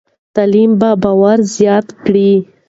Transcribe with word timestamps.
تعلیم 0.35 0.71
به 0.79 0.89
باور 1.03 1.39
زیات 1.55 1.87
کړي. 2.05 2.31